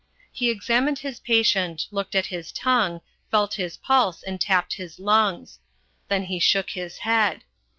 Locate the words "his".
0.97-1.19, 2.33-2.51, 3.53-3.77, 4.73-4.97, 6.71-6.97